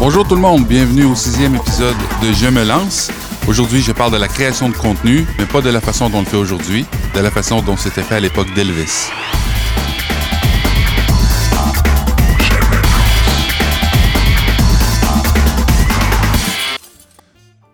Bonjour 0.00 0.26
tout 0.26 0.34
le 0.34 0.40
monde, 0.40 0.66
bienvenue 0.66 1.04
au 1.04 1.14
sixième 1.14 1.56
épisode 1.56 1.94
de 2.22 2.32
Je 2.32 2.46
me 2.46 2.64
lance. 2.64 3.10
Aujourd'hui, 3.46 3.82
je 3.82 3.92
parle 3.92 4.10
de 4.10 4.16
la 4.16 4.28
création 4.28 4.70
de 4.70 4.74
contenu, 4.74 5.26
mais 5.38 5.44
pas 5.44 5.60
de 5.60 5.68
la 5.68 5.82
façon 5.82 6.08
dont 6.08 6.16
on 6.16 6.20
le 6.20 6.26
fait 6.26 6.38
aujourd'hui, 6.38 6.86
de 7.14 7.20
la 7.20 7.30
façon 7.30 7.60
dont 7.60 7.76
c'était 7.76 8.00
fait 8.00 8.14
à 8.14 8.20
l'époque 8.20 8.46
d'Elvis. 8.54 9.10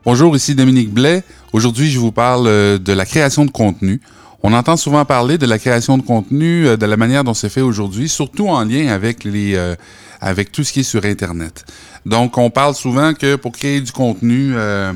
Bonjour, 0.05 0.35
ici 0.35 0.57
Dominique 0.57 0.93
Blais. 0.93 1.23
Aujourd'hui, 1.53 1.93
je 1.93 2.01
vous 2.01 2.11
parle 2.11 2.49
euh, 2.49 2.77
de 2.77 2.93
la 2.93 3.07
création 3.07 3.45
de 3.45 3.53
contenu. 3.53 4.01
On 4.43 4.53
entend 4.53 4.77
souvent 4.77 5.05
parler 5.05 5.39
de 5.39 5.47
la 5.47 5.61
création 5.61 5.97
de 5.97 6.03
contenu, 6.03 6.67
euh, 6.67 6.77
de 6.77 6.87
la 6.87 6.97
manière 6.97 7.23
dont 7.23 7.35
c'est 7.35 7.49
fait 7.49 7.61
aujourd'hui, 7.61 8.09
surtout 8.09 8.49
en 8.49 8.65
lien 8.65 8.89
avec 8.89 9.23
les, 9.23 9.55
euh, 9.55 9.77
avec 10.21 10.53
tout 10.53 10.65
ce 10.65 10.73
qui 10.73 10.81
est 10.81 10.85
sur 10.85 11.05
Internet. 11.05 11.65
Donc, 12.07 12.39
on 12.39 12.51
parle 12.51 12.77
souvent 12.77 13.15
que 13.15 13.35
pour 13.35 13.51
créer 13.51 13.81
du 13.81 13.91
contenu, 13.91 14.53
euh, 14.55 14.93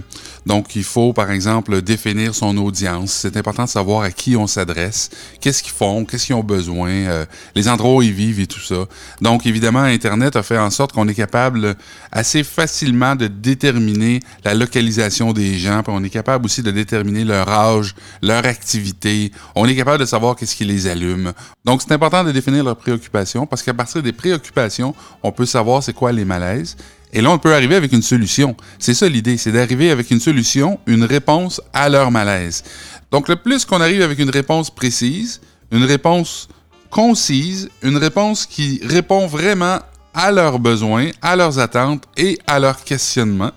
donc 0.47 0.77
il 0.77 0.85
faut, 0.85 1.13
par 1.13 1.33
exemple, 1.33 1.83
définir 1.83 2.37
son 2.37 2.57
audience. 2.57 3.11
C'est 3.11 3.37
important 3.37 3.65
de 3.65 3.69
savoir 3.69 4.03
à 4.03 4.13
qui 4.13 4.37
on 4.37 4.47
s'adresse, 4.47 5.11
qu'est-ce 5.41 5.65
qu'ils 5.65 5.73
font, 5.73 6.05
qu'est-ce 6.05 6.27
qu'ils 6.27 6.37
ont 6.37 6.45
besoin, 6.45 6.91
euh, 6.91 7.27
les 7.57 7.69
endroits 7.69 7.97
où 7.97 8.03
ils 8.03 8.13
vivent 8.13 8.39
et 8.39 8.47
tout 8.47 8.61
ça. 8.61 8.87
Donc, 9.21 9.45
évidemment, 9.45 9.83
Internet 9.83 10.37
a 10.37 10.45
fait 10.45 10.57
en 10.57 10.71
sorte 10.71 10.93
qu'on 10.93 11.09
est 11.09 11.15
capable 11.15 11.75
assez 12.13 12.45
facilement 12.45 13.17
de 13.17 13.27
déterminer 13.27 14.21
la 14.45 14.55
localisation 14.55 15.33
des 15.33 15.59
gens, 15.59 15.83
puis 15.83 15.93
on 15.93 16.05
est 16.05 16.11
capable 16.11 16.45
aussi 16.45 16.63
de 16.63 16.71
déterminer 16.71 17.25
leur 17.25 17.49
âge, 17.49 17.97
leur 18.23 18.47
activité. 18.47 19.33
On 19.57 19.67
est 19.67 19.75
capable 19.75 19.99
de 19.99 20.05
savoir 20.07 20.37
qu'est-ce 20.37 20.55
qui 20.55 20.65
les 20.65 20.87
allume. 20.87 21.33
Donc, 21.65 21.83
c'est 21.83 21.93
important 21.93 22.23
de 22.23 22.31
définir 22.31 22.63
leurs 22.63 22.77
préoccupations 22.77 23.47
parce 23.47 23.65
qu'à 23.65 23.75
partir 23.75 24.01
des 24.01 24.13
préoccupations, 24.13 24.95
on 25.25 25.33
peut 25.33 25.47
savoir 25.47 25.83
c'est 25.83 25.93
quoi 25.93 26.13
les 26.13 26.24
malaises. 26.24 26.77
Et 27.13 27.21
là, 27.21 27.30
on 27.30 27.39
peut 27.39 27.55
arriver 27.55 27.75
avec 27.75 27.93
une 27.93 28.03
solution. 28.03 28.57
C'est 28.79 28.95
ça 28.95 29.09
l'idée, 29.09 29.37
c'est 29.37 29.53
d'arriver 29.53 29.91
avec 29.91 30.11
une 30.11 30.21
solution, 30.21 30.79
une 30.87 31.05
réponse 31.05 31.61
à 31.73 31.89
leur 31.89 32.11
malaise. 32.11 32.63
Donc, 33.11 33.29
le 33.29 33.37
plus 33.37 33.65
qu'on 33.65 33.80
arrive 33.80 34.02
avec 34.02 34.19
une 34.19 34.30
réponse 34.30 34.71
précise, 34.71 35.41
une 35.73 35.85
réponse 35.85 36.49
concise, 36.91 37.69
une 37.83 37.97
réponse 37.97 38.47
qui 38.47 38.80
répond 38.85 39.27
vraiment 39.27 39.79
à 40.15 40.33
leurs 40.33 40.59
besoins, 40.59 41.11
à 41.23 41.37
leurs 41.37 41.59
attentes 41.59 42.05
et 42.17 42.39
à 42.47 42.59
leurs 42.59 42.83
questionnements, 42.83 43.52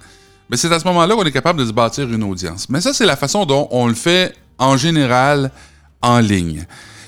mais 0.49 0.57
c'est 0.57 0.71
à 0.71 0.79
ce 0.79 0.85
moment-là 0.85 1.15
qu'on 1.15 1.23
est 1.23 1.31
capable 1.31 1.59
de 1.59 1.65
se 1.65 1.71
bâtir 1.71 2.11
une 2.11 2.23
audience. 2.23 2.69
Mais 2.69 2.81
ça, 2.81 2.93
c'est 2.93 3.05
la 3.05 3.15
façon 3.15 3.45
dont 3.45 3.67
on 3.71 3.87
le 3.87 3.95
fait 3.95 4.35
en 4.57 4.77
général 4.77 5.51
en 6.01 6.19
ligne. 6.19 6.65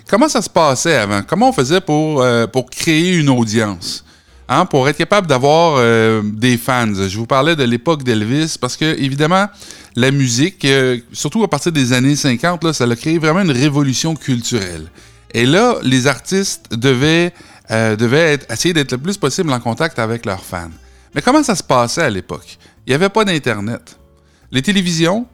Comment 0.08 0.30
ça 0.30 0.42
se 0.42 0.50
passait 0.50 0.96
avant? 0.96 1.22
Comment 1.24 1.50
on 1.50 1.54
faisait 1.54 1.82
pour, 1.82 2.22
euh, 2.22 2.48
pour 2.48 2.70
créer 2.70 3.16
une 3.16 3.30
audience? 3.30 4.05
Hein, 4.48 4.68
pour 4.68 4.88
être 4.88 4.98
capable 4.98 5.26
d'avoir 5.26 5.78
euh, 5.78 6.22
des 6.24 6.58
fans. 6.58 6.94
Je 6.94 7.18
vous 7.18 7.26
parlais 7.26 7.56
de 7.56 7.64
l'époque 7.64 8.04
d'Elvis 8.04 8.58
parce 8.62 8.78
que, 8.78 8.86
évidemment, 8.86 9.48
la 9.96 10.12
musique, 10.12 10.64
euh, 10.66 11.00
surtout 11.14 11.44
à 11.44 11.48
partir 11.48 11.72
des 11.72 11.94
années 11.94 12.16
50, 12.16 12.64
là, 12.64 12.72
ça 12.72 12.84
a 12.84 12.96
créé 12.96 13.18
vraiment 13.18 13.42
une 13.42 13.50
révolution 13.50 14.16
culturelle. 14.16 14.86
Et 15.34 15.48
là, 15.48 15.78
les 15.82 16.06
artistes 16.06 16.76
devaient, 16.76 17.34
euh, 17.72 17.96
devaient 17.96 18.38
essayer 18.52 18.76
d'être 18.76 18.92
le 18.92 19.00
plus 19.00 19.18
possible 19.18 19.52
en 19.52 19.60
contact 19.60 19.98
avec 19.98 20.28
leurs 20.28 20.44
fans. 20.44 20.70
Mais 21.16 21.24
comment 21.24 21.42
ça 21.42 21.56
se 21.56 21.64
passait 21.64 22.04
à 22.04 22.10
l'époque? 22.12 22.60
Il 22.86 22.92
n'y 22.92 22.96
avait 22.96 23.10
pas 23.10 23.26
d'Internet. 23.26 23.98
Les 24.52 24.62
télévisions, 24.62 25.26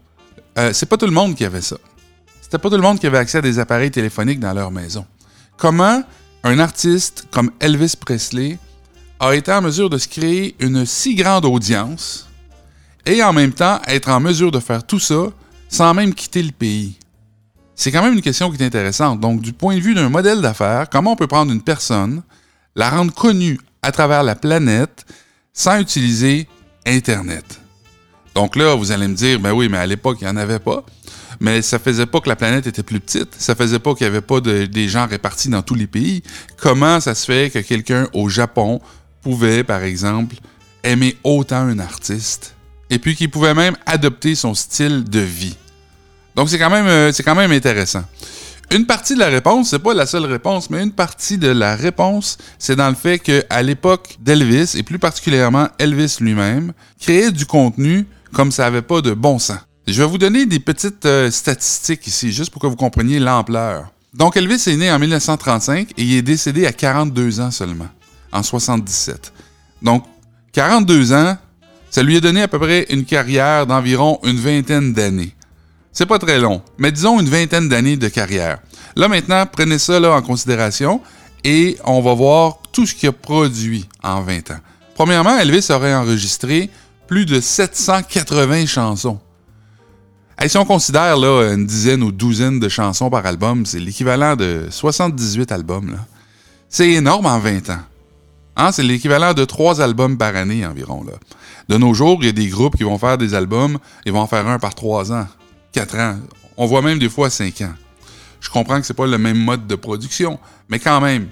c'est 0.72 0.88
pas 0.88 0.96
tout 0.96 1.06
le 1.06 1.12
monde 1.12 1.36
qui 1.36 1.44
avait 1.44 1.62
ça. 1.62 1.76
C'était 2.42 2.60
pas 2.60 2.70
tout 2.70 2.78
le 2.78 2.82
monde 2.82 3.00
qui 3.00 3.08
avait 3.08 3.18
accès 3.18 3.40
à 3.40 3.42
des 3.42 3.60
appareils 3.60 3.92
téléphoniques 3.92 4.40
dans 4.40 4.54
leur 4.54 4.72
maison. 4.72 5.06
Comment 5.58 6.02
un 6.44 6.60
artiste 6.60 7.28
comme 7.32 7.52
Elvis 7.60 7.96
Presley 8.00 8.58
a 9.22 9.36
été 9.36 9.54
en 9.54 9.62
mesure 9.62 9.90
de 9.90 10.00
se 10.00 10.08
créer 10.08 10.56
une 10.60 10.84
si 10.86 11.14
grande 11.14 11.46
audience 11.46 12.28
et 13.06 13.24
en 13.24 13.34
même 13.34 13.54
temps 13.54 13.80
être 13.88 14.10
en 14.10 14.20
mesure 14.20 14.52
de 14.52 14.60
faire 14.60 14.84
tout 14.84 15.00
ça 15.00 15.28
sans 15.70 15.94
même 15.94 16.16
quitter 16.16 16.42
le 16.42 16.52
pays? 16.52 16.98
C'est 17.76 17.92
quand 17.92 18.02
même 18.02 18.16
une 18.16 18.22
question 18.22 18.52
qui 18.52 18.62
est 18.62 18.66
intéressante. 18.66 19.20
Donc, 19.20 19.42
du 19.42 19.54
point 19.54 19.76
de 19.76 19.80
vue 19.82 19.94
d'un 19.94 20.10
modèle 20.10 20.42
d'affaires, 20.42 20.90
comment 20.90 21.14
on 21.14 21.16
peut 21.16 21.28
prendre 21.28 21.52
une 21.52 21.62
personne, 21.62 22.24
la 22.76 22.90
rendre 22.90 23.14
connue 23.14 23.60
à 23.84 23.92
travers 23.92 24.24
la 24.24 24.36
planète 24.36 25.06
sans 25.54 25.80
utiliser 25.80 26.48
Internet? 26.86 27.62
Donc 28.34 28.56
là, 28.56 28.76
vous 28.76 28.92
allez 28.92 29.08
me 29.08 29.16
dire, 29.16 29.40
ben 29.40 29.52
oui, 29.52 29.70
mais 29.70 29.78
à 29.78 29.86
l'époque, 29.86 30.18
il 30.22 30.24
n'y 30.24 30.32
en 30.32 30.38
avait 30.38 30.60
pas. 30.60 30.84
Mais 31.40 31.62
ça 31.62 31.80
faisait 31.80 32.06
pas 32.06 32.22
que 32.22 32.30
la 32.30 32.36
planète 32.36 32.66
était 32.66 32.84
plus 32.84 33.00
petite. 33.00 33.36
Ça 33.38 33.56
faisait 33.56 33.80
pas 33.80 33.94
qu'il 33.94 34.06
n'y 34.06 34.12
avait 34.12 34.22
pas 34.22 34.42
de, 34.42 34.66
des 34.66 34.88
gens 34.88 35.06
répartis 35.08 35.50
dans 35.50 35.62
tous 35.62 35.76
les 35.76 35.88
pays. 35.88 36.24
Comment 36.58 37.00
ça 37.00 37.16
se 37.16 37.26
fait 37.26 37.52
que 37.52 37.60
quelqu'un 37.60 38.08
au 38.14 38.30
Japon 38.30 38.80
pouvait, 39.22 39.64
par 39.64 39.84
exemple, 39.84 40.36
aimer 40.84 41.18
autant 41.24 41.58
un 41.58 41.80
artiste 41.80 42.56
et 42.90 43.00
puis 43.00 43.16
qu'il 43.16 43.30
pouvait 43.32 43.54
même 43.54 43.76
adopter 43.86 44.36
son 44.36 44.54
style 44.54 45.04
de 45.04 45.20
vie. 45.20 45.56
Donc 46.36 46.50
c'est 46.50 46.60
quand 46.60 46.70
même 46.70 46.88
euh, 46.88 47.12
c'est 47.12 47.24
quand 47.24 47.36
même 47.36 47.52
intéressant. 47.52 48.04
Une 48.74 48.86
partie 48.86 49.16
de 49.16 49.20
la 49.20 49.28
réponse, 49.28 49.70
c'est 49.70 49.80
pas 49.80 49.94
la 49.94 50.06
seule 50.06 50.26
réponse, 50.26 50.70
mais 50.70 50.82
une 50.82 50.94
partie 50.94 51.38
de 51.38 51.50
la 51.50 51.76
réponse, 51.76 52.38
c'est 52.58 52.78
dans 52.78 52.88
le 52.88 52.96
fait 52.96 53.20
qu'à 53.20 53.62
l'époque 53.62 54.18
d'Elvis, 54.22 54.76
et 54.78 54.84
plus 54.84 54.98
particulièrement 54.98 55.68
Elvis 55.78 56.18
lui-même, 56.22 56.72
créait 56.98 57.32
du 57.32 57.46
contenu 57.46 58.06
comme 58.32 58.52
ça 58.52 58.64
n'avait 58.64 58.82
pas 58.82 59.02
de 59.02 59.14
bon 59.14 59.40
sens. 59.40 59.60
Je 59.88 60.02
vais 60.02 60.08
vous 60.08 60.18
donner 60.18 60.46
des 60.46 60.60
petites 60.60 61.06
euh, 61.06 61.30
statistiques 61.32 62.08
ici, 62.08 62.32
juste 62.32 62.50
pour 62.50 62.62
que 62.62 62.68
vous 62.68 62.78
compreniez 62.78 63.20
l'ampleur. 63.20 63.92
Donc 64.14 64.38
Elvis 64.38 64.64
est 64.68 64.78
né 64.78 64.90
en 64.90 65.00
1935 65.00 65.92
et 65.98 66.04
il 66.04 66.16
est 66.16 66.22
décédé 66.22 66.66
à 66.66 66.72
42 66.72 67.42
ans 67.42 67.52
seulement 67.52 67.90
en 68.32 68.44
77. 68.44 69.34
Donc, 69.82 70.04
42 70.54 71.14
ans, 71.14 71.38
ça 71.90 72.04
lui 72.04 72.18
a 72.18 72.20
donné 72.20 72.42
à 72.42 72.48
peu 72.48 72.60
près 72.60 72.86
une 72.90 73.06
carrière 73.06 73.68
d'environ 73.68 74.20
une 74.24 74.38
vingtaine 74.38 74.94
d'années. 74.94 75.36
C'est 75.92 76.06
pas 76.06 76.20
très 76.20 76.40
long, 76.40 76.62
mais 76.78 76.92
disons 76.92 77.20
une 77.20 77.28
vingtaine 77.28 77.68
d'années 77.68 77.98
de 77.98 78.08
carrière. 78.08 78.60
Là 78.96 79.08
maintenant, 79.08 79.46
prenez 79.46 79.78
ça 79.78 80.00
en 80.00 80.22
considération 80.22 81.02
et 81.44 81.78
on 81.84 82.02
va 82.02 82.14
voir 82.14 82.60
tout 82.72 82.86
ce 82.86 82.96
qu'il 82.96 83.10
a 83.10 83.12
produit 83.12 83.88
en 84.04 84.22
20 84.22 84.52
ans. 84.52 84.60
Premièrement, 84.96 85.38
Elvis 85.38 85.68
aurait 85.70 85.94
enregistré 85.94 86.70
plus 87.08 87.26
de 87.26 87.42
780 87.42 88.68
chansons. 88.68 89.20
Et 90.42 90.48
si 90.48 90.58
on 90.58 90.66
considère 90.66 91.18
là, 91.18 91.54
une 91.54 91.66
dizaine 91.66 92.04
ou 92.04 92.12
douzaine 92.12 92.60
de 92.60 92.70
chansons 92.70 93.10
par 93.10 93.26
album, 93.26 93.66
c'est 93.66 93.80
l'équivalent 93.80 94.36
de 94.36 94.68
78 94.70 95.52
albums. 95.52 95.98
C'est 96.70 96.90
énorme 96.90 97.26
en 97.26 97.38
20 97.38 97.70
ans. 97.70 97.80
Hein, 98.62 98.72
c'est 98.72 98.84
l'équivalent 98.84 99.34
de 99.34 99.44
trois 99.44 99.82
albums 99.82 100.20
par 100.20 100.36
année 100.36 100.64
environ. 100.64 101.04
De 101.68 101.78
nos 101.78 101.96
jours, 101.96 102.20
il 102.22 102.28
y 102.28 102.30
a 102.30 102.32
des 102.32 102.46
groupes 102.46 102.78
qui 102.78 102.84
vont 102.84 103.00
faire 103.00 103.18
des 103.18 103.34
albums, 103.34 103.80
ils 104.06 104.12
vont 104.12 104.20
en 104.20 104.28
faire 104.28 104.48
un 104.48 104.60
par 104.60 104.76
trois 104.76 105.12
ans, 105.12 105.28
quatre 105.72 105.98
ans. 105.98 106.20
On 106.58 106.68
voit 106.68 106.84
même 106.84 107.00
des 107.00 107.10
fois 107.10 107.32
cinq 107.32 107.62
ans. 107.62 107.74
Je 108.40 108.52
comprends 108.52 108.80
que 108.80 108.86
c'est 108.86 108.94
pas 108.94 109.08
le 109.08 109.18
même 109.18 109.40
mode 109.40 109.66
de 109.66 109.74
production, 109.74 110.38
mais 110.70 110.78
quand 110.78 111.02
même, 111.02 111.26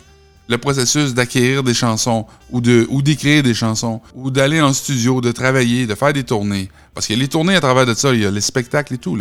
le 0.47 0.57
processus 0.57 1.13
d'acquérir 1.13 1.61
des 1.61 1.75
chansons 1.75 2.25
ou 2.49 2.61
de 2.61 2.87
ou 2.89 3.03
d'écrire 3.03 3.43
des 3.43 3.53
chansons 3.53 4.01
ou 4.15 4.31
d'aller 4.31 4.59
en 4.59 4.73
studio, 4.73 5.21
de 5.21 5.31
travailler, 5.31 5.85
de 5.85 5.93
faire 5.93 6.13
des 6.13 6.23
tournées, 6.23 6.71
parce 6.95 7.05
qu'il 7.05 7.15
y 7.15 7.19
a 7.19 7.21
les 7.21 7.27
tournées 7.27 7.55
à 7.55 7.61
travers 7.61 7.85
de 7.85 7.93
ça, 7.93 8.11
il 8.11 8.21
y 8.21 8.25
a 8.25 8.31
les 8.31 8.41
spectacles 8.41 8.95
et 8.95 8.97
tout. 8.97 9.19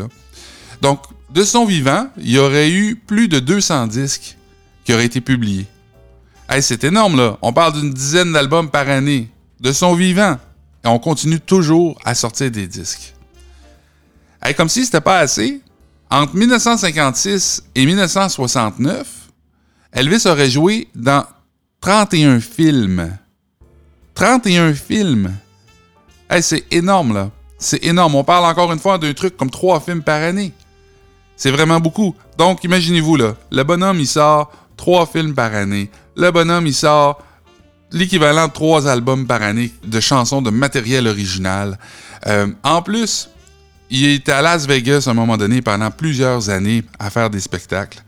Donc, 0.81 1.03
de 1.29 1.45
son 1.45 1.67
vivant, 1.67 2.09
il 2.17 2.31
y 2.31 2.39
aurait 2.39 2.71
eu 2.71 2.97
plus 2.97 3.29
de 3.29 3.39
200 3.39 3.89
disques 3.89 4.39
qui 4.87 4.95
auraient 4.95 5.05
été 5.05 5.21
publiés. 5.21 5.67
Hey, 6.49 6.63
c'est 6.63 6.83
énorme, 6.85 7.17
là. 7.17 7.37
On 7.43 7.53
parle 7.53 7.75
d'une 7.75 7.93
dizaine 7.93 8.33
d'albums 8.33 8.71
par 8.71 8.89
année, 8.89 9.29
de 9.61 9.71
son 9.71 9.95
vivant. 9.95 10.39
Et 10.85 10.89
on 10.89 10.99
continue 10.99 11.41
toujours 11.41 11.99
à 12.05 12.15
sortir 12.15 12.51
des 12.51 12.67
disques. 12.67 13.15
Hey, 14.43 14.55
comme 14.55 14.71
si 14.71 14.87
c'était 14.87 15.03
pas 15.03 15.19
assez, 15.19 15.61
entre 16.11 16.35
1956 16.35 17.65
et 17.75 17.85
1969, 17.85 19.07
Elvis 19.93 20.27
aurait 20.27 20.49
joué 20.49 20.89
dans 20.95 21.25
31 21.83 22.41
films. 22.41 23.15
31 24.15 24.73
films. 24.73 25.35
Hey, 26.31 26.43
c'est 26.43 26.65
énorme, 26.73 27.13
là. 27.13 27.31
C'est 27.59 27.85
énorme. 27.85 28.15
On 28.15 28.25
parle 28.25 28.47
encore 28.47 28.73
une 28.73 28.79
fois 28.79 28.97
d'un 28.97 29.13
truc 29.13 29.37
comme 29.37 29.51
3 29.51 29.81
films 29.81 30.03
par 30.03 30.23
année. 30.23 30.53
C'est 31.37 31.51
vraiment 31.51 31.79
beaucoup. 31.79 32.15
Donc, 32.39 32.65
imaginez-vous, 32.65 33.17
là. 33.17 33.37
Le 33.51 33.63
bonhomme, 33.65 34.01
il 34.01 34.07
sort 34.07 34.51
3 34.79 35.07
films 35.07 35.35
par 35.35 35.55
année 35.55 35.91
le 36.19 36.33
bonhomme, 36.33 36.67
il 36.67 36.75
sort 36.75 37.23
l'équivalent 37.93 38.49
de 38.49 38.53
trois 38.53 38.89
albums 38.89 39.25
par 39.25 39.41
année 39.41 39.73
de 39.85 40.01
chansons 40.01 40.43
de 40.43 40.51
matériel 40.51 41.07
original. 41.07 41.79
Euh, 42.27 42.49
en 42.65 42.83
plus, 42.83 43.31
il 43.89 44.05
était 44.09 44.33
à 44.33 44.43
Las 44.43 44.67
Vegas 44.67 45.05
à 45.07 45.11
un 45.11 45.15
moment 45.15 45.37
donné 45.37 45.63
pendant 45.63 45.93
plusieurs 45.93 46.51
années 46.51 46.83
à 46.99 47.09
faire 47.11 47.31
des 47.31 47.39
spectacles. 47.39 48.03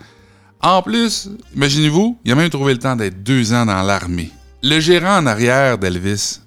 En 0.60 0.82
plus, 0.82 1.30
imaginez-vous, 1.54 2.18
il 2.24 2.32
a 2.32 2.34
même 2.34 2.50
trouvé 2.50 2.72
le 2.72 2.80
temps 2.80 2.96
d'être 2.96 3.22
deux 3.22 3.52
ans 3.52 3.64
dans 3.64 3.80
l'armée. 3.82 4.32
Le 4.64 4.80
gérant 4.80 5.18
en 5.18 5.26
arrière 5.26 5.78
d'Elvis, 5.78 6.40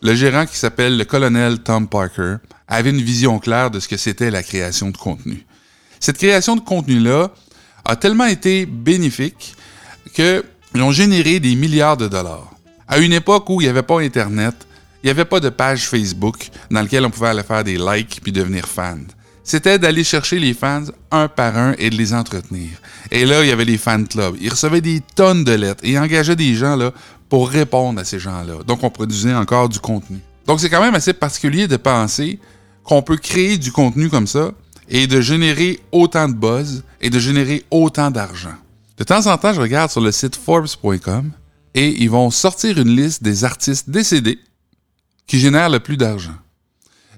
le 0.00 0.14
gérant 0.14 0.46
qui 0.46 0.56
s'appelle 0.56 0.96
le 0.96 1.04
colonel 1.04 1.58
Tom 1.58 1.86
Parker, 1.86 2.36
avait 2.68 2.88
une 2.88 3.02
vision 3.02 3.38
claire 3.38 3.70
de 3.70 3.80
ce 3.80 3.86
que 3.86 3.98
c'était 3.98 4.30
la 4.30 4.42
création 4.42 4.88
de 4.88 4.96
contenu. 4.96 5.44
Cette 6.00 6.16
création 6.16 6.56
de 6.56 6.60
contenu-là 6.62 7.30
a 7.86 7.96
tellement 7.96 8.26
été 8.26 8.66
bénéfique 8.66 9.54
que 10.14 10.44
ils 10.74 10.82
ont 10.82 10.92
généré 10.92 11.40
des 11.40 11.54
milliards 11.54 11.96
de 11.96 12.08
dollars. 12.08 12.50
À 12.86 12.98
une 12.98 13.12
époque 13.12 13.48
où 13.48 13.60
il 13.60 13.64
n'y 13.64 13.70
avait 13.70 13.82
pas 13.82 14.00
Internet, 14.00 14.54
Il 15.02 15.06
n'y 15.06 15.10
avait 15.10 15.24
pas 15.24 15.38
de 15.38 15.50
page 15.50 15.86
Facebook 15.86 16.50
dans 16.68 16.82
laquelle 16.82 17.04
on 17.06 17.10
pouvait 17.10 17.28
aller 17.28 17.44
faire 17.44 17.62
des 17.62 17.78
likes 17.78 18.20
puis 18.22 18.32
devenir 18.32 18.66
fan. 18.66 19.06
C'était 19.44 19.78
d'aller 19.78 20.02
chercher 20.02 20.40
les 20.40 20.52
fans 20.52 20.82
un 21.12 21.28
par 21.28 21.56
un 21.56 21.74
et 21.78 21.90
de 21.90 21.96
les 21.96 22.12
entretenir. 22.12 22.70
Et 23.12 23.24
là, 23.24 23.44
il 23.44 23.48
y 23.48 23.52
avait 23.52 23.64
les 23.64 23.78
fan 23.78 24.08
clubs. 24.08 24.34
Ils 24.40 24.50
recevaient 24.50 24.80
des 24.80 25.00
tonnes 25.14 25.44
de 25.44 25.52
lettres 25.52 25.84
et 25.84 25.96
engageaient 25.96 26.34
des 26.34 26.56
gens 26.56 26.74
là, 26.74 26.90
pour 27.28 27.48
répondre 27.48 28.00
à 28.00 28.04
ces 28.04 28.18
gens-là. 28.18 28.64
Donc, 28.66 28.82
on 28.82 28.90
produisait 28.90 29.34
encore 29.34 29.68
du 29.68 29.78
contenu. 29.78 30.18
Donc, 30.46 30.60
c'est 30.60 30.70
quand 30.70 30.80
même 30.80 30.96
assez 30.96 31.12
particulier 31.12 31.68
de 31.68 31.76
penser 31.76 32.40
qu'on 32.82 33.02
peut 33.02 33.16
créer 33.16 33.58
du 33.58 33.70
contenu 33.70 34.08
comme 34.08 34.26
ça 34.26 34.50
et 34.88 35.06
de 35.06 35.20
générer 35.20 35.80
autant 35.92 36.28
de 36.28 36.34
buzz 36.34 36.84
et 37.00 37.10
de 37.10 37.18
générer 37.18 37.64
autant 37.70 38.10
d'argent. 38.10 38.54
De 38.98 39.04
temps 39.04 39.26
en 39.26 39.36
temps, 39.36 39.52
je 39.52 39.60
regarde 39.60 39.90
sur 39.90 40.00
le 40.00 40.12
site 40.12 40.36
Forbes.com 40.36 41.30
et 41.74 42.02
ils 42.02 42.10
vont 42.10 42.30
sortir 42.30 42.78
une 42.78 42.96
liste 42.96 43.22
des 43.22 43.44
artistes 43.44 43.90
décédés 43.90 44.38
qui 45.26 45.38
génèrent 45.38 45.68
le 45.68 45.80
plus 45.80 45.96
d'argent. 45.96 46.36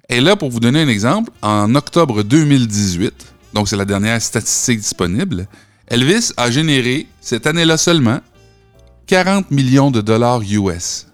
Et 0.09 0.21
là, 0.21 0.37
pour 0.37 0.51
vous 0.51 0.61
donner 0.61 0.83
un 0.83 0.89
exemple, 0.89 1.31
en 1.43 1.75
octobre 1.75 2.23
2018, 2.23 3.35
donc 3.53 3.69
c'est 3.69 3.77
la 3.77 3.85
dernière 3.85 4.21
statistique 4.21 4.81
disponible, 4.81 5.47
Elvis 5.87 6.33
a 6.37 6.51
généré, 6.51 7.07
cette 7.21 7.47
année-là 7.47 7.77
seulement, 7.77 8.21
40 9.07 9.51
millions 9.51 9.91
de 9.91 10.01
dollars 10.01 10.43
US. 10.43 11.07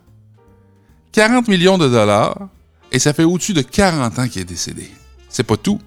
40 1.13 1.49
millions 1.49 1.79
de 1.79 1.89
dollars, 1.89 2.49
et 2.91 2.99
ça 2.99 3.13
fait 3.13 3.25
au-dessus 3.25 3.53
de 3.53 3.63
40 3.63 4.19
ans 4.19 4.29
qu'il 4.29 4.43
est 4.43 4.45
décédé. 4.45 4.91
C'est 5.29 5.45
pas 5.45 5.57
tout. 5.57 5.81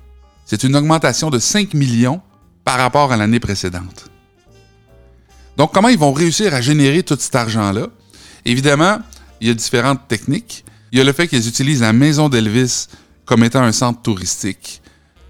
C'est 0.48 0.64
une 0.64 0.78
augmentation 0.78 1.30
de 1.30 1.40
5 1.40 1.74
millions 1.74 2.22
par 2.64 2.78
rapport 2.78 3.12
à 3.12 3.18
l'année 3.18 3.42
précédente. 3.42 4.10
Donc, 5.58 5.74
comment 5.74 5.90
ils 5.90 5.98
vont 5.98 6.14
réussir 6.14 6.54
à 6.54 6.62
générer 6.62 7.04
tout 7.04 7.18
cet 7.20 7.36
argent-là? 7.36 7.88
Évidemment, 8.46 9.00
il 9.42 9.50
y 9.50 9.52
a 9.52 9.54
différentes 9.54 10.08
techniques. 10.08 10.64
Il 10.94 10.98
y 10.98 11.02
a 11.02 11.04
le 11.04 11.12
fait 11.12 11.28
qu'ils 11.28 11.50
utilisent 11.50 11.82
la 11.82 11.92
maison 11.92 12.30
d'Elvis 12.30 12.88
comme 13.26 13.44
étant 13.44 13.62
un 13.62 13.74
centre 13.74 14.02
touristique. 14.02 14.82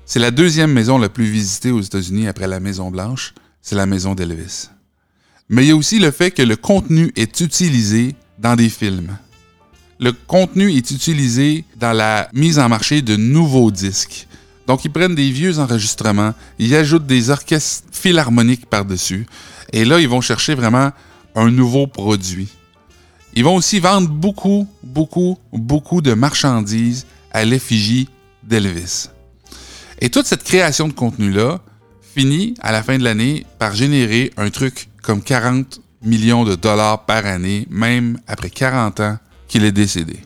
C'est 0.06 0.20
la 0.20 0.30
deuxième 0.30 0.72
maison 0.72 1.00
la 1.00 1.10
plus 1.10 1.26
visitée 1.26 1.72
aux 1.72 1.82
États-Unis 1.82 2.28
après 2.28 2.48
la 2.48 2.60
Maison 2.60 2.92
Blanche, 2.92 3.34
c'est 3.62 3.76
la 3.76 3.88
maison 3.88 4.14
d'Elvis. 4.14 4.70
Mais 5.50 5.66
il 5.66 5.70
y 5.70 5.72
a 5.72 5.76
aussi 5.76 5.98
le 5.98 6.12
fait 6.12 6.30
que 6.30 6.44
le 6.44 6.56
contenu 6.56 7.12
est 7.16 7.42
utilisé 7.42 8.16
dans 8.38 8.56
des 8.56 8.70
films. 8.70 9.18
Le 10.00 10.12
contenu 10.12 10.72
est 10.72 10.92
utilisé 10.92 11.66
dans 11.76 11.92
la 11.92 12.30
mise 12.34 12.60
en 12.60 12.70
marché 12.70 13.02
de 13.02 13.16
nouveaux 13.16 13.72
disques. 13.72 14.28
Donc, 14.68 14.84
ils 14.84 14.92
prennent 14.92 15.16
des 15.16 15.32
vieux 15.32 15.60
enregistrements, 15.60 16.34
ils 16.60 16.76
ajoutent 16.76 17.08
des 17.08 17.30
orchestres 17.30 17.88
philharmoniques 17.92 18.66
par-dessus, 18.66 19.26
et 19.72 19.86
là, 19.86 20.00
ils 20.00 20.10
vont 20.10 20.22
chercher 20.22 20.56
vraiment 20.56 20.92
un 21.36 21.50
nouveau 21.50 21.88
produit. 21.88 22.50
Ils 23.34 23.44
vont 23.44 23.56
aussi 23.56 23.80
vendre 23.80 24.10
beaucoup, 24.10 24.68
beaucoup, 24.84 25.38
beaucoup 25.54 26.02
de 26.02 26.14
marchandises 26.14 27.06
à 27.32 27.46
l'effigie 27.46 28.10
d'Elvis. 28.44 29.10
Et 30.00 30.10
toute 30.10 30.26
cette 30.26 30.44
création 30.44 30.88
de 30.88 30.94
contenu-là 30.94 31.62
finit 32.02 32.56
à 32.60 32.72
la 32.72 32.84
fin 32.84 32.98
de 32.98 33.04
l'année 33.04 33.46
par 33.60 33.74
générer 33.74 34.34
un 34.38 34.50
truc 34.50 34.90
comme 35.02 35.22
40 35.22 35.82
millions 36.02 36.44
de 36.44 36.56
dollars 36.56 37.06
par 37.06 37.26
année, 37.26 37.68
même 37.70 38.20
après 38.28 38.50
40 38.50 39.00
ans 39.00 39.18
qu'il 39.48 39.64
est 39.64 39.72
décédé. 39.72 40.20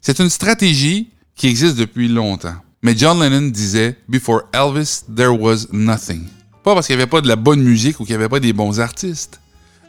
C'est 0.00 0.18
une 0.18 0.30
stratégie 0.30 1.10
qui 1.36 1.48
existe 1.48 1.76
depuis 1.76 2.08
longtemps. 2.08 2.56
Mais 2.82 2.96
John 2.96 3.20
Lennon 3.20 3.48
disait 3.48 3.96
Before 4.08 4.42
Elvis, 4.52 5.02
there 5.14 5.30
was 5.30 5.66
nothing. 5.72 6.26
Pas 6.62 6.74
parce 6.74 6.86
qu'il 6.86 6.96
n'y 6.96 7.02
avait 7.02 7.10
pas 7.10 7.20
de 7.20 7.28
la 7.28 7.36
bonne 7.36 7.62
musique 7.62 7.98
ou 7.98 8.04
qu'il 8.04 8.14
n'y 8.14 8.20
avait 8.20 8.28
pas 8.28 8.40
des 8.40 8.52
bons 8.52 8.78
artistes, 8.78 9.40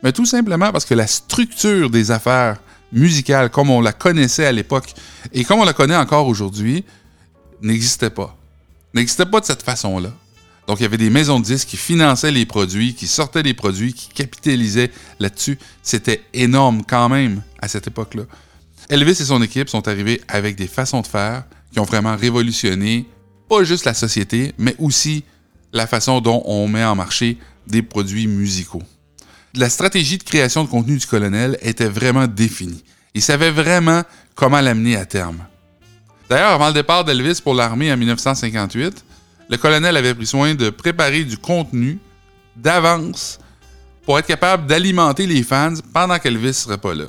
mais 0.02 0.12
tout 0.12 0.26
simplement 0.26 0.72
parce 0.72 0.86
que 0.86 0.96
la 0.96 1.08
structure 1.08 1.90
des 1.90 2.10
affaires 2.10 2.58
musicales, 2.92 3.50
comme 3.50 3.70
on 3.70 3.82
la 3.82 3.94
connaissait 3.94 4.46
à 4.46 4.52
l'époque 4.52 4.94
et 5.34 5.44
comme 5.44 5.60
on 5.60 5.66
la 5.66 5.74
connaît 5.74 5.96
encore 5.96 6.28
aujourd'hui, 6.28 6.84
n'existait 7.62 8.10
pas. 8.10 8.36
N'existait 8.94 9.26
pas 9.26 9.40
de 9.40 9.46
cette 9.46 9.62
façon-là. 9.62 10.12
Donc, 10.68 10.80
il 10.80 10.84
y 10.84 10.86
avait 10.86 10.98
des 10.98 11.10
maisons 11.10 11.40
de 11.40 11.46
disques 11.46 11.70
qui 11.70 11.78
finançaient 11.78 12.32
les 12.32 12.46
produits, 12.46 12.94
qui 12.94 13.08
sortaient 13.08 13.44
des 13.44 13.56
produits, 13.56 13.94
qui 13.94 14.10
capitalisaient 14.10 14.92
là-dessus. 15.20 15.58
C'était 15.82 16.24
énorme 16.34 16.84
quand 16.88 17.10
même 17.10 17.42
à 17.62 17.68
cette 17.68 17.88
époque-là. 17.88 18.24
Elvis 18.88 19.12
et 19.12 19.26
son 19.26 19.42
équipe 19.42 19.70
sont 19.70 19.88
arrivés 19.88 20.22
avec 20.28 20.56
des 20.56 20.68
façons 20.68 21.02
de 21.02 21.08
faire 21.08 21.44
qui 21.72 21.80
ont 21.80 21.86
vraiment 21.86 22.16
révolutionné 22.16 23.06
pas 23.48 23.64
juste 23.64 23.86
la 23.86 23.94
société, 23.94 24.54
mais 24.58 24.76
aussi 24.80 25.24
la 25.74 25.88
façon 25.88 26.22
dont 26.22 26.42
on 26.46 26.68
met 26.68 26.84
en 26.84 26.96
marché 26.96 27.38
des 27.68 27.82
produits 27.82 28.28
musicaux. 28.28 28.84
La 29.56 29.70
stratégie 29.70 30.18
de 30.18 30.24
création 30.24 30.64
de 30.64 30.70
contenu 30.70 30.98
du 30.98 31.06
colonel 31.06 31.58
était 31.62 31.88
vraiment 31.88 32.28
définie. 32.28 32.84
Il 33.16 33.22
savait 33.22 33.52
vraiment 33.52 34.04
comment 34.36 34.62
l'amener 34.62 34.96
à 34.96 35.06
terme. 35.06 35.40
D'ailleurs, 36.30 36.52
avant 36.52 36.68
le 36.68 36.74
départ 36.74 37.04
d'Elvis 37.04 37.42
pour 37.44 37.56
l'armée 37.56 37.92
en 37.92 37.98
1958, 37.98 39.04
le 39.50 39.58
colonel 39.58 39.98
avait 39.98 40.14
pris 40.14 40.28
soin 40.28 40.54
de 40.54 40.70
préparer 40.70 41.24
du 41.24 41.38
contenu 41.38 41.98
d'avance 42.56 43.40
pour 44.06 44.20
être 44.20 44.28
capable 44.28 44.68
d'alimenter 44.68 45.26
les 45.26 45.42
fans 45.42 45.74
pendant 45.92 46.20
qu'Elvis 46.20 46.48
ne 46.48 46.52
serait 46.52 46.78
pas 46.78 46.94
là. 46.94 47.06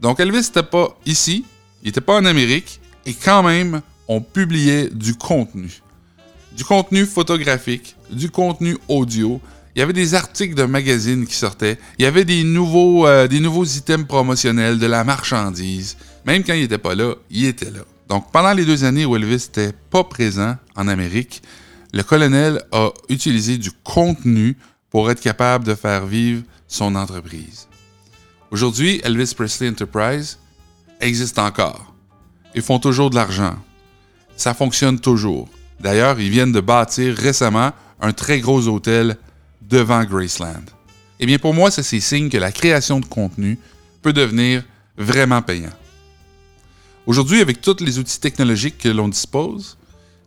Donc 0.00 0.18
Elvis 0.18 0.38
n'était 0.38 0.62
pas 0.62 0.98
ici, 1.06 1.44
il 1.82 1.86
n'était 1.86 2.00
pas 2.00 2.16
en 2.16 2.24
Amérique, 2.24 2.80
et 3.06 3.14
quand 3.14 3.42
même, 3.42 3.82
on 4.08 4.20
publiait 4.20 4.88
du 4.90 5.14
contenu. 5.14 5.82
Du 6.56 6.64
contenu 6.64 7.06
photographique, 7.06 7.96
du 8.10 8.30
contenu 8.30 8.76
audio. 8.88 9.40
Il 9.74 9.78
y 9.78 9.82
avait 9.82 9.94
des 9.94 10.14
articles 10.14 10.54
de 10.54 10.64
magazines 10.64 11.26
qui 11.26 11.34
sortaient. 11.34 11.78
Il 11.98 12.02
y 12.02 12.06
avait 12.06 12.26
des 12.26 12.44
nouveaux, 12.44 13.06
euh, 13.06 13.26
des 13.26 13.40
nouveaux 13.40 13.64
items 13.64 14.06
promotionnels, 14.06 14.78
de 14.78 14.86
la 14.86 15.02
marchandise. 15.02 15.96
Même 16.26 16.44
quand 16.44 16.52
il 16.52 16.60
n'était 16.60 16.78
pas 16.78 16.94
là, 16.94 17.14
il 17.30 17.46
était 17.46 17.70
là. 17.70 17.80
Donc, 18.08 18.30
pendant 18.30 18.52
les 18.52 18.66
deux 18.66 18.84
années 18.84 19.06
où 19.06 19.16
Elvis 19.16 19.46
n'était 19.46 19.72
pas 19.90 20.04
présent 20.04 20.56
en 20.76 20.88
Amérique, 20.88 21.42
le 21.94 22.02
colonel 22.02 22.62
a 22.70 22.90
utilisé 23.08 23.56
du 23.56 23.70
contenu 23.82 24.56
pour 24.90 25.10
être 25.10 25.20
capable 25.20 25.64
de 25.64 25.74
faire 25.74 26.06
vivre 26.06 26.42
son 26.68 26.94
entreprise. 26.94 27.68
Aujourd'hui, 28.50 29.00
Elvis 29.04 29.32
Presley 29.34 29.70
Enterprise 29.70 30.38
existe 31.00 31.38
encore. 31.38 31.91
Ils 32.54 32.62
font 32.62 32.78
toujours 32.78 33.10
de 33.10 33.14
l'argent. 33.14 33.56
Ça 34.36 34.54
fonctionne 34.54 35.00
toujours. 35.00 35.48
D'ailleurs, 35.80 36.20
ils 36.20 36.30
viennent 36.30 36.52
de 36.52 36.60
bâtir 36.60 37.16
récemment 37.16 37.72
un 38.00 38.12
très 38.12 38.40
gros 38.40 38.68
hôtel 38.68 39.16
devant 39.62 40.04
Graceland. 40.04 40.64
Eh 41.20 41.26
bien, 41.26 41.38
pour 41.38 41.54
moi, 41.54 41.70
c'est 41.70 41.82
ces 41.82 42.00
signes 42.00 42.28
que 42.28 42.38
la 42.38 42.52
création 42.52 43.00
de 43.00 43.06
contenu 43.06 43.58
peut 44.02 44.12
devenir 44.12 44.64
vraiment 44.96 45.40
payant. 45.40 45.72
Aujourd'hui, 47.06 47.40
avec 47.40 47.60
tous 47.60 47.78
les 47.80 47.98
outils 47.98 48.20
technologiques 48.20 48.78
que 48.78 48.88
l'on 48.88 49.08
dispose, 49.08 49.78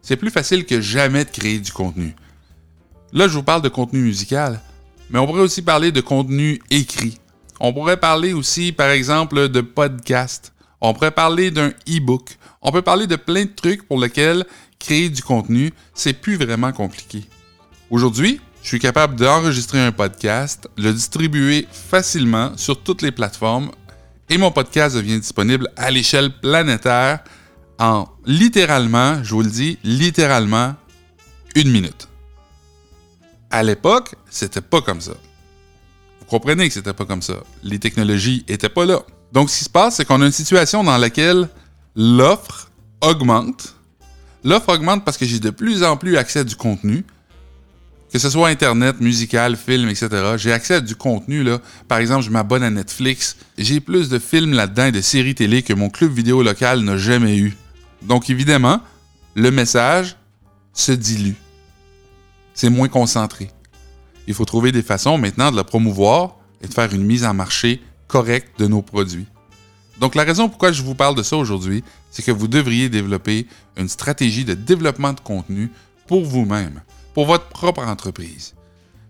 c'est 0.02 0.18
plus 0.18 0.30
facile 0.30 0.66
que 0.66 0.82
jamais 0.82 1.26
de 1.26 1.30
créer 1.30 1.60
du 1.60 1.72
contenu. 1.72 2.16
Là, 3.14 3.28
je 3.28 3.34
vous 3.34 3.44
parle 3.44 3.62
de 3.62 3.70
contenu 3.70 4.00
musical, 4.00 4.62
mais 5.10 5.20
on 5.20 5.26
pourrait 5.26 5.42
aussi 5.42 5.62
parler 5.62 5.92
de 5.92 6.02
contenu 6.02 6.62
écrit. 6.70 7.18
On 7.60 7.72
pourrait 7.72 7.98
parler 7.98 8.34
aussi, 8.34 8.72
par 8.72 8.90
exemple, 8.90 9.48
de 9.48 9.62
podcast. 9.62 10.54
On 10.88 10.94
pourrait 10.94 11.10
parler 11.10 11.50
d'un 11.50 11.70
e-book. 11.90 12.38
On 12.62 12.72
peut 12.72 12.84
parler 12.84 13.08
de 13.08 13.16
plein 13.16 13.46
de 13.46 13.50
trucs 13.50 13.88
pour 13.88 14.00
lesquels 14.00 14.46
créer 14.78 15.10
du 15.10 15.24
contenu, 15.24 15.74
c'est 15.96 16.14
plus 16.14 16.36
vraiment 16.36 16.72
compliqué. 16.74 17.26
Aujourd'hui, 17.90 18.40
je 18.62 18.68
suis 18.68 18.80
capable 18.80 19.16
d'enregistrer 19.16 19.80
un 19.80 19.92
podcast, 19.92 20.70
le 20.78 20.94
distribuer 20.94 21.68
facilement 21.72 22.56
sur 22.56 22.84
toutes 22.84 23.02
les 23.02 23.12
plateformes 23.12 23.72
et 24.30 24.38
mon 24.38 24.52
podcast 24.52 24.96
devient 24.96 25.20
disponible 25.20 25.72
à 25.76 25.90
l'échelle 25.90 26.32
planétaire 26.40 27.24
en 27.80 28.08
littéralement, 28.28 29.24
je 29.24 29.34
vous 29.34 29.42
le 29.42 29.50
dis, 29.50 29.80
littéralement 29.84 30.76
une 31.56 31.72
minute. 31.72 32.08
À 33.50 33.64
l'époque, 33.64 34.14
c'était 34.30 34.62
pas 34.62 34.82
comme 34.82 35.02
ça. 35.02 35.14
Vous 36.20 36.26
comprenez 36.28 36.68
que 36.68 36.76
c'était 36.76 36.94
pas 36.94 37.06
comme 37.06 37.24
ça. 37.24 37.38
Les 37.64 37.80
technologies 37.80 38.46
étaient 38.48 38.70
pas 38.70 38.86
là. 38.86 39.02
Donc, 39.32 39.50
ce 39.50 39.58
qui 39.58 39.64
se 39.66 39.70
passe, 39.70 39.96
c'est 39.96 40.06
qu'on 40.06 40.22
a 40.22 40.26
une 40.26 40.32
situation 40.32 40.84
dans 40.84 40.98
laquelle 40.98 41.50
l'offre 41.96 42.72
augmente. 43.02 43.76
L'offre 44.44 44.70
augmente 44.70 45.04
parce 45.04 45.18
que 45.18 45.26
j'ai 45.26 45.40
de 45.40 45.50
plus 45.50 45.84
en 45.84 45.98
plus 45.98 46.18
accès 46.18 46.40
à 46.40 46.44
du 46.44 46.56
contenu, 46.56 47.04
que 48.12 48.20
ce 48.20 48.30
soit 48.30 48.48
Internet, 48.48 49.02
musical, 49.02 49.58
film, 49.58 49.90
etc. 49.90 50.08
J'ai 50.38 50.54
accès 50.54 50.76
à 50.76 50.82
du 50.82 50.96
contenu. 50.96 51.44
Là. 51.44 51.60
Par 51.88 51.98
exemple, 51.98 52.24
je 52.24 52.30
m'abonne 52.30 52.64
à 52.64 52.70
Netflix. 52.70 53.36
J'ai 53.58 53.80
plus 53.80 54.08
de 54.08 54.20
films 54.20 54.54
là-dedans 54.54 54.86
et 54.86 54.92
de 54.92 55.02
séries 55.02 55.36
télé 55.36 55.64
que 55.64 55.74
mon 55.74 55.90
club 55.90 56.14
vidéo 56.14 56.42
local 56.44 56.82
n'a 56.82 56.98
jamais 56.98 57.38
eu. 57.38 57.58
Donc, 58.04 58.30
évidemment, 58.30 58.82
le 59.36 59.52
message 59.52 60.16
se 60.74 60.92
dilue. 60.92 61.34
C'est 62.54 62.70
moins 62.70 62.88
concentré. 62.88 63.50
Il 64.28 64.34
faut 64.34 64.46
trouver 64.46 64.72
des 64.72 64.82
façons 64.82 65.18
maintenant 65.18 65.52
de 65.52 65.58
le 65.58 65.64
promouvoir 65.64 66.38
et 66.62 66.68
de 66.68 66.74
faire 66.74 66.94
une 66.94 67.04
mise 67.04 67.26
en 67.26 67.34
marché 67.34 67.82
correct 68.08 68.60
de 68.60 68.68
nos 68.68 68.82
produits. 68.82 69.28
Donc 70.00 70.16
la 70.16 70.24
raison 70.24 70.50
pourquoi 70.50 70.72
je 70.72 70.84
vous 70.84 70.96
parle 70.96 71.16
de 71.16 71.24
ça 71.24 71.38
aujourd'hui, 71.38 71.84
c'est 72.12 72.24
que 72.24 72.32
vous 72.32 72.48
devriez 72.48 72.90
développer 72.90 73.48
une 73.78 73.90
stratégie 73.90 74.46
de 74.46 74.54
développement 74.54 75.14
de 75.14 75.20
contenu 75.20 75.72
pour 76.08 76.26
vous-même, 76.26 76.82
pour 77.14 77.26
votre 77.26 77.48
propre 77.48 77.82
entreprise. 77.82 78.54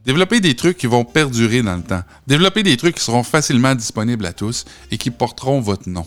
Développer 0.06 0.40
des 0.40 0.56
trucs 0.56 0.78
qui 0.78 0.86
vont 0.86 1.04
perdurer 1.04 1.64
dans 1.64 1.76
le 1.76 1.82
temps. 1.82 2.04
Développer 2.28 2.62
des 2.62 2.78
trucs 2.78 2.96
qui 2.96 3.04
seront 3.04 3.24
facilement 3.24 3.74
disponibles 3.74 4.26
à 4.26 4.34
tous 4.34 4.66
et 4.92 4.98
qui 5.00 5.10
porteront 5.10 5.60
votre 5.62 5.90
nom. 5.90 6.06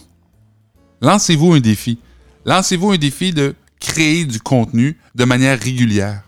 Lancez-vous 1.00 1.54
un 1.54 1.61
défi. 1.61 1.99
Lancez-vous 2.45 2.92
un 2.92 2.97
défi 2.97 3.33
de 3.33 3.54
créer 3.80 4.25
du 4.25 4.38
contenu 4.40 4.99
de 5.14 5.25
manière 5.25 5.59
régulière. 5.59 6.23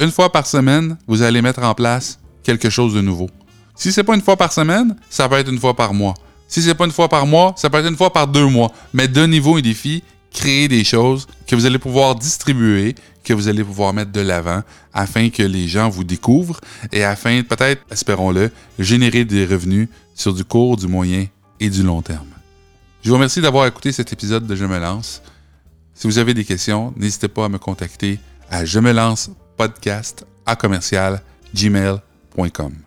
Une 0.00 0.10
fois 0.10 0.30
par 0.30 0.46
semaine, 0.46 0.98
vous 1.06 1.22
allez 1.22 1.40
mettre 1.40 1.62
en 1.62 1.74
place 1.74 2.18
quelque 2.42 2.68
chose 2.68 2.94
de 2.94 3.00
nouveau. 3.00 3.30
Si 3.74 3.92
c'est 3.92 4.04
pas 4.04 4.14
une 4.14 4.22
fois 4.22 4.36
par 4.36 4.52
semaine, 4.52 4.96
ça 5.10 5.28
peut 5.28 5.36
être 5.36 5.50
une 5.50 5.58
fois 5.58 5.74
par 5.74 5.94
mois. 5.94 6.14
Si 6.48 6.62
c'est 6.62 6.74
pas 6.74 6.84
une 6.84 6.92
fois 6.92 7.08
par 7.08 7.26
mois, 7.26 7.54
ça 7.56 7.70
peut 7.70 7.78
être 7.78 7.88
une 7.88 7.96
fois 7.96 8.12
par 8.12 8.28
deux 8.28 8.46
mois. 8.46 8.70
Mais 8.92 9.08
donnez-vous 9.08 9.56
un 9.56 9.60
défi, 9.60 10.02
créez 10.32 10.68
des 10.68 10.84
choses 10.84 11.26
que 11.46 11.56
vous 11.56 11.66
allez 11.66 11.78
pouvoir 11.78 12.14
distribuer, 12.14 12.94
que 13.24 13.32
vous 13.32 13.48
allez 13.48 13.64
pouvoir 13.64 13.92
mettre 13.92 14.12
de 14.12 14.20
l'avant 14.20 14.62
afin 14.92 15.30
que 15.30 15.42
les 15.42 15.66
gens 15.66 15.88
vous 15.88 16.04
découvrent 16.04 16.60
et 16.92 17.02
afin, 17.02 17.42
peut-être, 17.42 17.82
espérons-le, 17.90 18.50
générer 18.78 19.24
des 19.24 19.46
revenus 19.46 19.88
sur 20.14 20.32
du 20.32 20.44
court, 20.44 20.76
du 20.76 20.86
moyen 20.86 21.26
et 21.58 21.70
du 21.70 21.82
long 21.82 22.02
terme. 22.02 22.28
Je 23.02 23.08
vous 23.08 23.16
remercie 23.16 23.40
d'avoir 23.40 23.66
écouté 23.66 23.92
cet 23.92 24.12
épisode 24.12 24.46
de 24.46 24.54
Je 24.54 24.64
me 24.64 24.78
lance. 24.78 25.22
Si 25.94 26.06
vous 26.06 26.18
avez 26.18 26.34
des 26.34 26.44
questions, 26.44 26.92
n'hésitez 26.96 27.28
pas 27.28 27.46
à 27.46 27.48
me 27.48 27.58
contacter 27.58 28.18
à 28.50 28.64
je 28.64 28.78
me 28.78 28.92
lance 28.92 29.30
podcast 29.56 30.26
à 30.46 30.56
commercial 30.56 31.22
gmail.com. 31.54 32.83